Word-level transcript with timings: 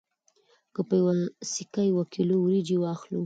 که 0.73 0.81
په 0.87 0.95
یوه 1.01 1.15
سکه 1.51 1.81
یو 1.91 1.99
کیلو 2.13 2.35
وریجې 2.39 2.77
واخلو 2.79 3.19